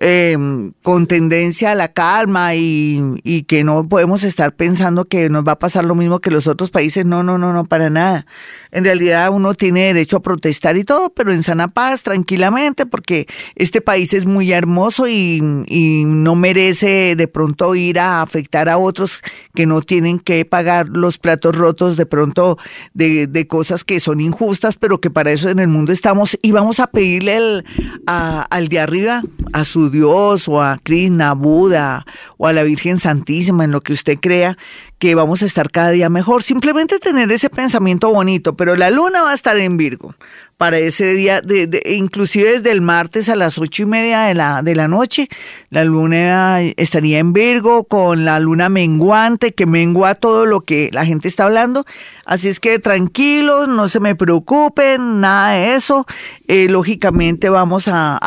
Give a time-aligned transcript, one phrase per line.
[0.00, 0.36] eh,
[0.82, 5.52] con tendencia a la calma y, y, que no podemos estar pensando que nos va
[5.52, 8.26] a pasar lo mismo que los otros países, no, no, no, no, para nada.
[8.72, 13.26] En realidad uno tiene derecho a protestar y todo, pero en sana paz, tranquilamente, porque
[13.56, 18.78] este país es muy hermoso y, y no merece de pronto ir a afectar a
[18.78, 19.22] otros
[19.54, 22.58] que no tienen que pagar los platos rotos de pronto
[22.94, 26.52] de de cosas que son injustas, pero que para eso en el mundo estamos y
[26.52, 27.64] vamos a pedirle
[28.06, 29.22] al de arriba,
[29.52, 32.04] a su Dios o a Krishna, Buda
[32.38, 34.56] o a la Virgen Santísima, en lo que usted crea,
[35.00, 36.44] que vamos a estar cada día mejor.
[36.44, 40.14] Simplemente tener ese pensamiento bonito, pero la luna va a estar en Virgo
[40.60, 44.34] para ese día, de, de, inclusive desde el martes a las ocho y media de
[44.34, 45.30] la, de la noche,
[45.70, 51.06] la luna estaría en Virgo con la luna menguante que mengua todo lo que la
[51.06, 51.86] gente está hablando.
[52.26, 56.04] Así es que tranquilos, no se me preocupen, nada de eso.
[56.46, 58.20] Eh, lógicamente vamos a,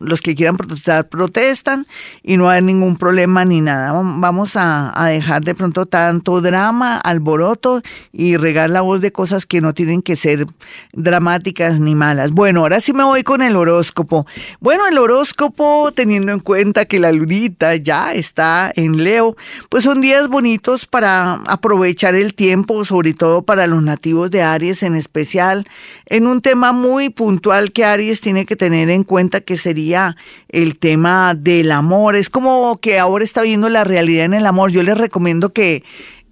[0.00, 1.86] los que quieran protestar, protestan
[2.24, 3.92] y no hay ningún problema ni nada.
[3.92, 9.44] Vamos a, a dejar de pronto tanto drama, alboroto y regar la voz de cosas
[9.44, 10.46] que no tienen que ser
[10.94, 12.30] dramáticas ni malas.
[12.30, 14.26] Bueno, ahora sí me voy con el horóscopo.
[14.58, 19.36] Bueno, el horóscopo, teniendo en cuenta que la lunita ya está en Leo,
[19.68, 24.82] pues son días bonitos para aprovechar el tiempo, sobre todo para los nativos de Aries
[24.82, 25.68] en especial,
[26.06, 30.16] en un tema muy puntual que Aries tiene que tener en cuenta que sería
[30.48, 32.16] el tema del amor.
[32.16, 34.70] Es como que ahora está viendo la realidad en el amor.
[34.70, 35.84] Yo les recomiendo que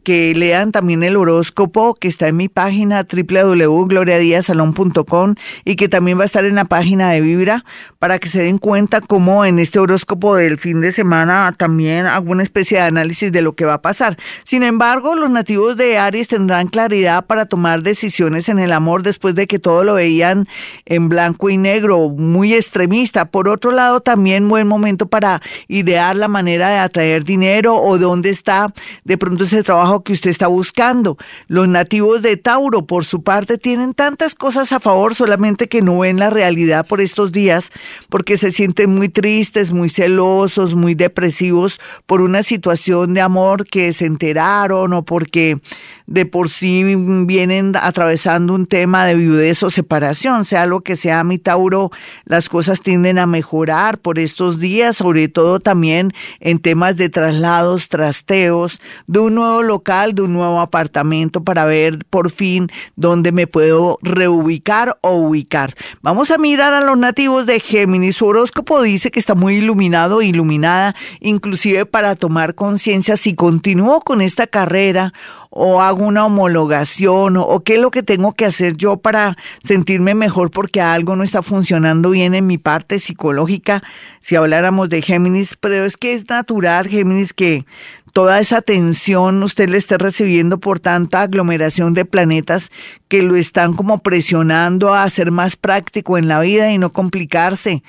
[0.04, 5.34] que lean también el horóscopo que está en mi página www.gloriadiasalón.com
[5.64, 7.64] y que también va a estar en la página de Vibra
[7.98, 12.30] para que se den cuenta cómo en este horóscopo del fin de semana también hago
[12.30, 14.16] una especie de análisis de lo que va a pasar.
[14.44, 19.34] Sin embargo, los nativos de Aries tendrán claridad para tomar decisiones en el amor después
[19.34, 20.46] de que todo lo veían
[20.84, 23.24] en blanco y negro, muy extremista.
[23.24, 28.30] Por otro lado, también buen momento para idear la manera de atraer dinero o dónde
[28.30, 28.72] está
[29.04, 31.16] de pronto ese trabajo que usted está buscando.
[31.46, 36.00] Los nativos de Tauro, por su parte, tienen tantas cosas a favor, solamente que no
[36.00, 37.70] ven la realidad por estos días,
[38.08, 43.92] porque se sienten muy tristes, muy celosos, muy depresivos por una situación de amor que
[43.92, 45.58] se enteraron o porque
[46.06, 51.24] de por sí vienen atravesando un tema de viudez o separación, sea lo que sea,
[51.24, 51.90] mi Tauro,
[52.24, 57.88] las cosas tienden a mejorar por estos días, sobre todo también en temas de traslados,
[57.88, 63.46] trasteos, de un nuevo local, de un nuevo apartamento para ver por fin dónde me
[63.46, 65.74] puedo reubicar o ubicar.
[66.02, 68.16] Vamos a mirar a los nativos de Géminis.
[68.16, 74.20] Su horóscopo dice que está muy iluminado, iluminada, inclusive para tomar conciencia si continúo con
[74.20, 75.12] esta carrera
[75.56, 80.14] o hago una homologación o, qué es lo que tengo que hacer yo para sentirme
[80.14, 83.84] mejor porque algo no está funcionando bien en mi parte psicológica,
[84.20, 87.64] si habláramos de Géminis, pero es que es natural, Géminis, que
[88.12, 92.72] toda esa tensión usted le esté recibiendo por tanta aglomeración de planetas
[93.08, 97.82] que lo están como presionando a ser más práctico en la vida y no complicarse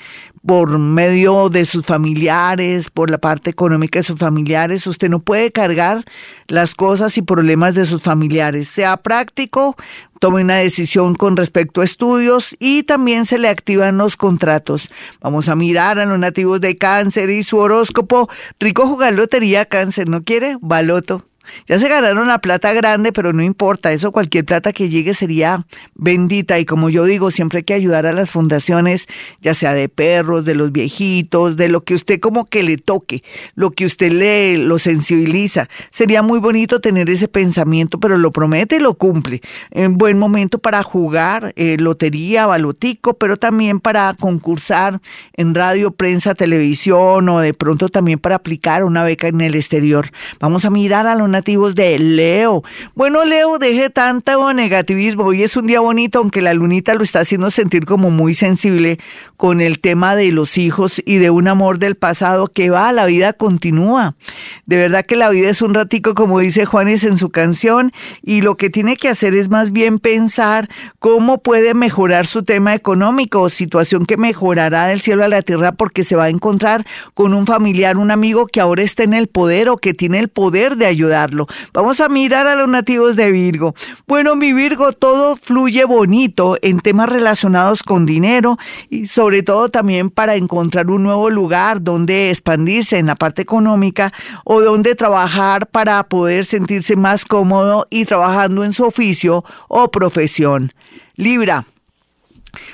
[0.46, 4.86] por medio de sus familiares, por la parte económica de sus familiares.
[4.86, 6.06] Usted no puede cargar
[6.48, 8.68] las cosas y problemas de sus familiares.
[8.68, 9.76] Sea práctico,
[10.20, 14.90] tome una decisión con respecto a estudios y también se le activan los contratos.
[15.22, 18.30] Vamos a mirar a los nativos de cáncer y su horóscopo.
[18.60, 20.58] Rico jugar lotería cáncer, ¿no quiere?
[20.62, 21.26] Baloto.
[21.68, 25.66] Ya se ganaron la plata grande, pero no importa, eso cualquier plata que llegue sería
[25.94, 26.60] bendita.
[26.60, 29.08] Y como yo digo, siempre hay que ayudar a las fundaciones,
[29.42, 33.24] ya sea de perros, de los viejitos, de lo que usted como que le toque,
[33.56, 35.70] lo que usted le lo sensibiliza.
[35.90, 39.42] Sería muy bonito tener ese pensamiento, pero lo promete y lo cumple.
[39.72, 45.02] En buen momento para jugar, eh, lotería, balotico, pero también para concursar
[45.34, 50.10] en radio, prensa, televisión o de pronto también para aplicar una beca en el exterior.
[50.40, 52.64] Vamos a mirar a los de Leo.
[52.96, 55.26] Bueno, Leo, deje tanto negativismo.
[55.26, 59.00] Hoy es un día bonito, aunque la lunita lo está haciendo sentir como muy sensible
[59.38, 63.06] con el tema de los hijos y de un amor del pasado que va, la
[63.06, 64.16] vida continúa.
[64.66, 67.92] De verdad que la vida es un ratico, como dice Juanes en su canción,
[68.24, 72.74] y lo que tiene que hacer es más bien pensar cómo puede mejorar su tema
[72.74, 77.34] económico, situación que mejorará del cielo a la tierra porque se va a encontrar con
[77.34, 80.78] un familiar, un amigo que ahora está en el poder o que tiene el poder
[80.78, 80.86] de
[81.74, 83.76] Vamos a mirar a los nativos de Virgo.
[84.08, 88.58] Bueno, mi Virgo, todo fluye bonito en temas relacionados con dinero
[88.90, 94.14] y sobre todo también para encontrar un nuevo lugar donde expandirse en la parte económica
[94.44, 100.72] o donde trabajar para poder sentirse más cómodo y trabajando en su oficio o profesión.
[101.16, 101.66] Libra.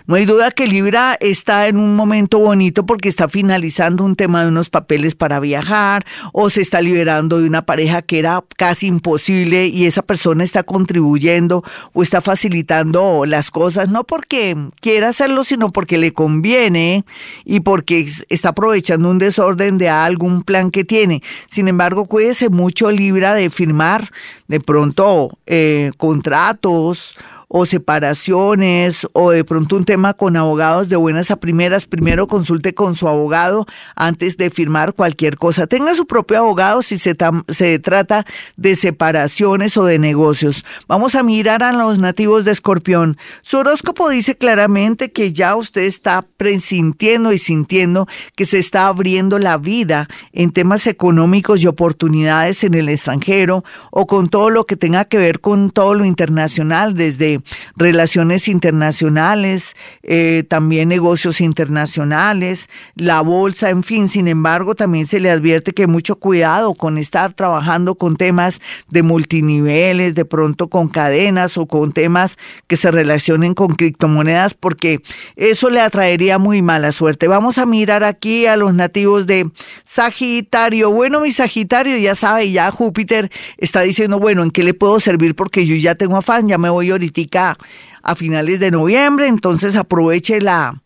[0.05, 4.43] No hay duda que Libra está en un momento bonito porque está finalizando un tema
[4.43, 8.87] de unos papeles para viajar o se está liberando de una pareja que era casi
[8.87, 11.63] imposible y esa persona está contribuyendo
[11.93, 17.05] o está facilitando las cosas, no porque quiera hacerlo, sino porque le conviene
[17.45, 21.21] y porque está aprovechando un desorden de algún plan que tiene.
[21.47, 24.11] Sin embargo, cuídese mucho Libra de firmar
[24.47, 27.15] de pronto eh, contratos
[27.53, 32.73] o separaciones o de pronto un tema con abogados de buenas a primeras, primero consulte
[32.73, 35.67] con su abogado antes de firmar cualquier cosa.
[35.67, 37.13] Tenga su propio abogado si se,
[37.49, 38.25] se trata
[38.55, 40.63] de separaciones o de negocios.
[40.87, 43.17] Vamos a mirar a los nativos de Escorpión.
[43.41, 48.07] Su horóscopo dice claramente que ya usted está presintiendo y sintiendo
[48.37, 54.07] que se está abriendo la vida en temas económicos y oportunidades en el extranjero o
[54.07, 57.40] con todo lo que tenga que ver con todo lo internacional, desde
[57.75, 64.07] relaciones internacionales, eh, también negocios internacionales, la bolsa, en fin.
[64.07, 69.03] Sin embargo, también se le advierte que mucho cuidado con estar trabajando con temas de
[69.03, 75.01] multiniveles, de pronto con cadenas o con temas que se relacionen con criptomonedas, porque
[75.35, 77.27] eso le atraería muy mala suerte.
[77.27, 79.49] Vamos a mirar aquí a los nativos de
[79.83, 80.91] Sagitario.
[80.91, 85.35] Bueno, mi Sagitario ya sabe, ya Júpiter está diciendo, bueno, ¿en qué le puedo servir?
[85.35, 90.41] Porque yo ya tengo afán, ya me voy ahorita a finales de noviembre, entonces aproveche
[90.41, 90.81] la,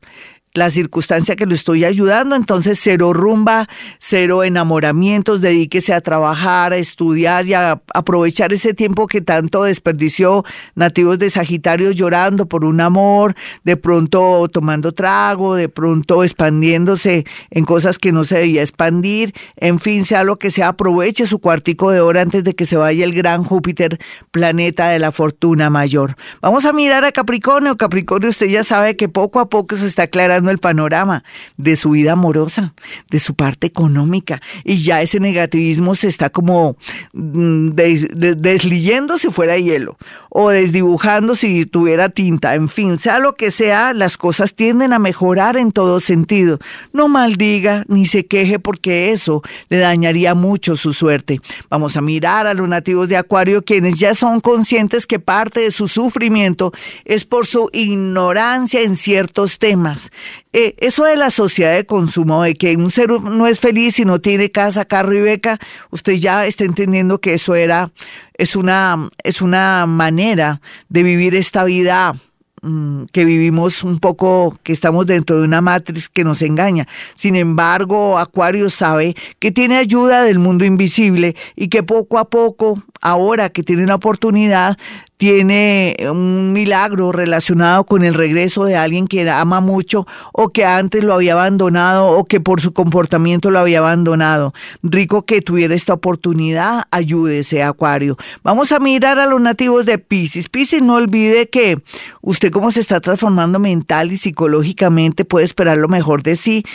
[0.56, 3.68] la circunstancia que lo estoy ayudando, entonces cero rumba,
[4.00, 10.46] cero enamoramientos, dedíquese a trabajar, a estudiar y a aprovechar ese tiempo que tanto desperdició
[10.74, 13.36] nativos de Sagitario llorando por un amor,
[13.66, 19.80] de pronto tomando trago, de pronto expandiéndose en cosas que no se debía expandir, en
[19.80, 23.04] fin, sea lo que sea, aproveche su cuartico de hora antes de que se vaya
[23.04, 24.00] el gran Júpiter,
[24.31, 26.16] planeta de la fortuna mayor.
[26.42, 30.04] Vamos a mirar a Capricornio, Capricornio usted ya sabe que poco a poco se está
[30.04, 31.24] aclarando el panorama
[31.57, 32.74] de su vida amorosa,
[33.09, 36.77] de su parte económica, y ya ese negativismo se está como
[37.13, 39.97] mm, desliyendo si fuera hielo,
[40.30, 45.00] o desdibujando si tuviera tinta, en fin, sea lo que sea, las cosas tienden a
[45.00, 46.59] mejorar en todo sentido.
[46.92, 51.39] No maldiga ni se queje porque eso le dañaría mucho su suerte.
[51.69, 55.71] Vamos a mirar a los nativos de Acuario, quienes ya son conscientes que parte de
[55.71, 56.71] su sufrimiento
[57.06, 60.12] es por su ignorancia en ciertos temas.
[60.54, 64.06] Eh, eso de la sociedad de consumo, de que un ser no es feliz si
[64.06, 65.60] no tiene casa, carro y beca,
[65.92, 67.92] usted ya está entendiendo que eso era,
[68.38, 72.16] es una, es una manera de vivir esta vida
[72.62, 76.88] mm, que vivimos un poco, que estamos dentro de una matriz que nos engaña.
[77.16, 82.81] Sin embargo, Acuario sabe que tiene ayuda del mundo invisible y que poco a poco,
[83.02, 84.78] ahora que tiene una oportunidad,
[85.18, 91.04] tiene un milagro relacionado con el regreso de alguien que ama mucho o que antes
[91.04, 94.54] lo había abandonado o que por su comportamiento lo había abandonado.
[94.84, 98.18] Rico que tuviera esta oportunidad, ayúdese, Acuario.
[98.44, 100.50] Vamos a mirar a los nativos de Pisces.
[100.50, 101.81] Pisces, no olvide que
[102.22, 106.66] usted como se está transformando mental y psicológicamente puede esperar lo mejor de sí